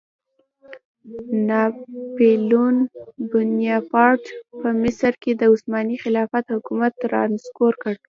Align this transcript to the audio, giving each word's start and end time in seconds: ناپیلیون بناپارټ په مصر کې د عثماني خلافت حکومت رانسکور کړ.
ناپیلیون 1.47 2.75
بناپارټ 3.31 4.23
په 4.59 4.67
مصر 4.81 5.11
کې 5.21 5.31
د 5.35 5.41
عثماني 5.53 5.95
خلافت 6.03 6.45
حکومت 6.55 6.93
رانسکور 7.13 7.73
کړ. 7.81 7.93